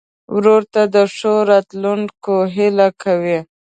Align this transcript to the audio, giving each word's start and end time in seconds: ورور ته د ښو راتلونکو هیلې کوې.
ورور 0.35 0.61
ته 0.73 0.81
د 0.93 0.95
ښو 1.15 1.33
راتلونکو 1.51 2.35
هیلې 2.55 2.89
کوې. 3.01 3.39